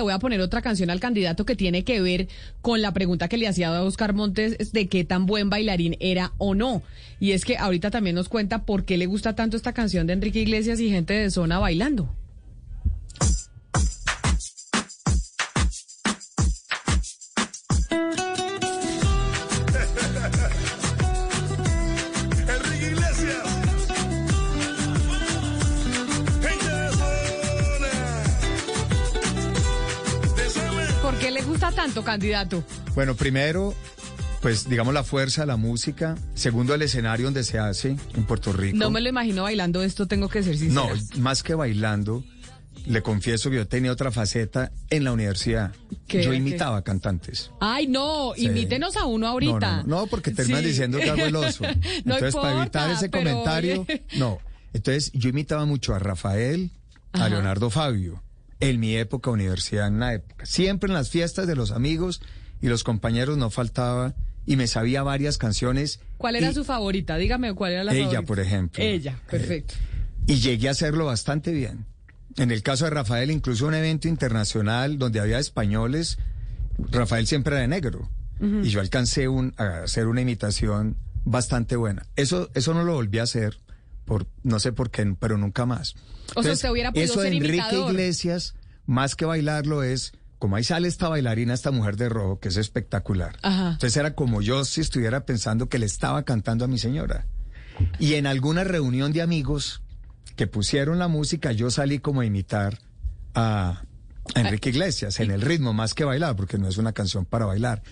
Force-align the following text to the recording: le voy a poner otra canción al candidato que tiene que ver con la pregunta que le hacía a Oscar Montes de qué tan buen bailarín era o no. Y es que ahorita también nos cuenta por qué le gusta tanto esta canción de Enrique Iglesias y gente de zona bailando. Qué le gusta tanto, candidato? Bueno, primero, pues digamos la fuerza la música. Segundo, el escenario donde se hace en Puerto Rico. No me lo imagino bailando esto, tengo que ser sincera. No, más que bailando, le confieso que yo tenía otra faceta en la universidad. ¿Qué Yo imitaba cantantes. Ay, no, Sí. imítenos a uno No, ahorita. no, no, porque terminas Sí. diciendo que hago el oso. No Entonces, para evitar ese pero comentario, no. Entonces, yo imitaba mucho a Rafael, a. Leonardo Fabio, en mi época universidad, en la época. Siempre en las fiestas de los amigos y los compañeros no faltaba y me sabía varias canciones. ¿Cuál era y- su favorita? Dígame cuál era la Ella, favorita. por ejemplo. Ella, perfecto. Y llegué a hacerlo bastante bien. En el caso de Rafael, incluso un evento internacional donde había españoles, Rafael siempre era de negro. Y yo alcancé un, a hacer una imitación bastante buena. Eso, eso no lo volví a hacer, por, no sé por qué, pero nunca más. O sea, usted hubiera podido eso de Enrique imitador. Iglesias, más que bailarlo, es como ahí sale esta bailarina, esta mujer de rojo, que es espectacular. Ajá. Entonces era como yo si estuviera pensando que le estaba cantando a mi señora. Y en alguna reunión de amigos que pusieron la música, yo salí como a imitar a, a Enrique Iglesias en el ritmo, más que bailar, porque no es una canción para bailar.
le 0.00 0.02
voy 0.02 0.12
a 0.14 0.18
poner 0.18 0.40
otra 0.40 0.62
canción 0.62 0.88
al 0.88 0.98
candidato 0.98 1.44
que 1.44 1.56
tiene 1.56 1.84
que 1.84 2.00
ver 2.00 2.28
con 2.62 2.80
la 2.80 2.94
pregunta 2.94 3.28
que 3.28 3.36
le 3.36 3.46
hacía 3.46 3.68
a 3.68 3.82
Oscar 3.82 4.14
Montes 4.14 4.72
de 4.72 4.88
qué 4.88 5.04
tan 5.04 5.26
buen 5.26 5.50
bailarín 5.50 5.98
era 6.00 6.32
o 6.38 6.54
no. 6.54 6.82
Y 7.20 7.32
es 7.32 7.44
que 7.44 7.58
ahorita 7.58 7.90
también 7.90 8.16
nos 8.16 8.30
cuenta 8.30 8.64
por 8.64 8.86
qué 8.86 8.96
le 8.96 9.04
gusta 9.04 9.34
tanto 9.34 9.58
esta 9.58 9.74
canción 9.74 10.06
de 10.06 10.14
Enrique 10.14 10.40
Iglesias 10.40 10.80
y 10.80 10.88
gente 10.88 11.12
de 11.12 11.30
zona 11.30 11.58
bailando. 11.58 12.08
Qué 31.20 31.30
le 31.30 31.42
gusta 31.42 31.70
tanto, 31.72 32.02
candidato? 32.02 32.64
Bueno, 32.94 33.14
primero, 33.14 33.74
pues 34.40 34.68
digamos 34.68 34.94
la 34.94 35.04
fuerza 35.04 35.46
la 35.46 35.56
música. 35.56 36.16
Segundo, 36.34 36.74
el 36.74 36.82
escenario 36.82 37.26
donde 37.26 37.44
se 37.44 37.58
hace 37.58 37.96
en 38.14 38.24
Puerto 38.24 38.52
Rico. 38.52 38.76
No 38.76 38.90
me 38.90 39.00
lo 39.00 39.08
imagino 39.08 39.42
bailando 39.44 39.82
esto, 39.82 40.06
tengo 40.06 40.28
que 40.28 40.42
ser 40.42 40.56
sincera. 40.56 40.86
No, 40.88 41.20
más 41.20 41.42
que 41.42 41.54
bailando, 41.54 42.24
le 42.86 43.02
confieso 43.02 43.50
que 43.50 43.56
yo 43.56 43.68
tenía 43.68 43.92
otra 43.92 44.10
faceta 44.10 44.72
en 44.88 45.04
la 45.04 45.12
universidad. 45.12 45.72
¿Qué 46.06 46.22
Yo 46.22 46.32
imitaba 46.32 46.82
cantantes. 46.82 47.50
Ay, 47.60 47.86
no, 47.86 48.32
Sí. 48.34 48.46
imítenos 48.46 48.96
a 48.96 49.04
uno 49.04 49.26
No, 49.26 49.32
ahorita. 49.32 49.82
no, 49.84 50.00
no, 50.00 50.06
porque 50.06 50.30
terminas 50.30 50.62
Sí. 50.62 50.68
diciendo 50.68 50.98
que 50.98 51.10
hago 51.10 51.26
el 51.26 51.36
oso. 51.36 51.64
No 52.04 52.14
Entonces, 52.14 52.34
para 52.34 52.62
evitar 52.62 52.90
ese 52.90 53.08
pero 53.08 53.24
comentario, 53.30 53.86
no. 54.16 54.38
Entonces, 54.72 55.10
yo 55.12 55.28
imitaba 55.28 55.64
mucho 55.66 55.94
a 55.94 55.98
Rafael, 55.98 56.70
a. 57.12 57.28
Leonardo 57.28 57.70
Fabio, 57.70 58.22
en 58.60 58.78
mi 58.80 58.94
época 58.96 59.30
universidad, 59.30 59.88
en 59.88 60.00
la 60.00 60.14
época. 60.14 60.44
Siempre 60.46 60.88
en 60.88 60.94
las 60.94 61.10
fiestas 61.10 61.46
de 61.46 61.56
los 61.56 61.70
amigos 61.72 62.20
y 62.60 62.68
los 62.68 62.84
compañeros 62.84 63.36
no 63.38 63.50
faltaba 63.50 64.14
y 64.46 64.56
me 64.56 64.66
sabía 64.66 65.02
varias 65.02 65.38
canciones. 65.38 66.00
¿Cuál 66.18 66.36
era 66.36 66.50
y- 66.50 66.54
su 66.54 66.64
favorita? 66.64 67.16
Dígame 67.16 67.54
cuál 67.54 67.72
era 67.72 67.84
la 67.84 67.92
Ella, 67.92 68.04
favorita. 68.04 68.22
por 68.26 68.40
ejemplo. 68.40 68.82
Ella, 68.84 69.18
perfecto. 69.30 69.74
Y 70.26 70.36
llegué 70.36 70.68
a 70.68 70.72
hacerlo 70.72 71.06
bastante 71.06 71.52
bien. 71.52 71.86
En 72.36 72.50
el 72.50 72.62
caso 72.62 72.84
de 72.84 72.90
Rafael, 72.90 73.30
incluso 73.30 73.66
un 73.66 73.74
evento 73.74 74.06
internacional 74.08 74.98
donde 74.98 75.20
había 75.20 75.38
españoles, 75.38 76.18
Rafael 76.78 77.26
siempre 77.26 77.54
era 77.54 77.62
de 77.62 77.68
negro. 77.68 78.08
Y 78.62 78.70
yo 78.70 78.80
alcancé 78.80 79.28
un, 79.28 79.52
a 79.58 79.82
hacer 79.82 80.06
una 80.06 80.22
imitación 80.22 80.96
bastante 81.24 81.76
buena. 81.76 82.06
Eso, 82.16 82.48
eso 82.54 82.72
no 82.72 82.84
lo 82.84 82.94
volví 82.94 83.18
a 83.18 83.24
hacer, 83.24 83.58
por, 84.10 84.26
no 84.42 84.58
sé 84.58 84.72
por 84.72 84.90
qué, 84.90 85.14
pero 85.20 85.38
nunca 85.38 85.66
más. 85.66 85.94
O 86.34 86.42
sea, 86.42 86.54
usted 86.54 86.68
hubiera 86.68 86.90
podido 86.90 87.12
eso 87.12 87.20
de 87.20 87.28
Enrique 87.28 87.58
imitador. 87.58 87.92
Iglesias, 87.92 88.56
más 88.84 89.14
que 89.14 89.24
bailarlo, 89.24 89.84
es 89.84 90.14
como 90.40 90.56
ahí 90.56 90.64
sale 90.64 90.88
esta 90.88 91.08
bailarina, 91.08 91.54
esta 91.54 91.70
mujer 91.70 91.96
de 91.96 92.08
rojo, 92.08 92.40
que 92.40 92.48
es 92.48 92.56
espectacular. 92.56 93.36
Ajá. 93.42 93.70
Entonces 93.74 93.96
era 93.96 94.16
como 94.16 94.42
yo 94.42 94.64
si 94.64 94.80
estuviera 94.80 95.26
pensando 95.26 95.68
que 95.68 95.78
le 95.78 95.86
estaba 95.86 96.24
cantando 96.24 96.64
a 96.64 96.68
mi 96.68 96.76
señora. 96.76 97.28
Y 98.00 98.14
en 98.14 98.26
alguna 98.26 98.64
reunión 98.64 99.12
de 99.12 99.22
amigos 99.22 99.80
que 100.34 100.48
pusieron 100.48 100.98
la 100.98 101.06
música, 101.06 101.52
yo 101.52 101.70
salí 101.70 102.00
como 102.00 102.22
a 102.22 102.26
imitar 102.26 102.80
a, 103.36 103.84
a 104.34 104.40
Enrique 104.40 104.70
Iglesias 104.70 105.20
en 105.20 105.30
el 105.30 105.40
ritmo, 105.40 105.72
más 105.72 105.94
que 105.94 106.02
bailar, 106.02 106.34
porque 106.34 106.58
no 106.58 106.66
es 106.66 106.78
una 106.78 106.92
canción 106.92 107.26
para 107.26 107.46
bailar. 107.46 107.84